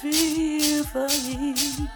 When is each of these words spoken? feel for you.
feel 0.00 0.84
for 0.84 1.08
you. 1.08 1.87